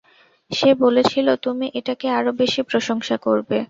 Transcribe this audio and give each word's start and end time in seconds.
সে 0.51 0.69
বলেছিল 0.81 1.27
তুমি 1.45 1.65
এটাকে 1.79 2.07
আরো 2.17 2.31
বেশি 2.41 2.61
প্রশংসা 2.69 3.15
করবে। 3.25 3.57